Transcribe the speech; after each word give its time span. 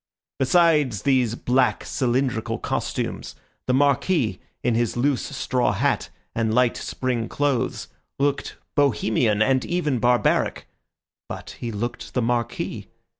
Besides 0.39 1.03
these 1.03 1.35
black, 1.35 1.83
cylindrical 1.85 2.57
costumes, 2.57 3.35
the 3.67 3.73
Marquis, 3.75 4.39
in 4.63 4.73
his 4.73 4.97
loose 4.97 5.21
straw 5.23 5.73
hat 5.73 6.09
and 6.33 6.51
light 6.51 6.75
spring 6.75 7.29
clothes, 7.29 7.87
looked 8.17 8.57
Bohemian 8.73 9.43
and 9.43 9.63
even 9.63 9.99
barbaric; 9.99 10.67
but 11.29 11.51
he 11.59 11.71
looked 11.71 12.15
the 12.15 12.21
Marquis. 12.23 12.87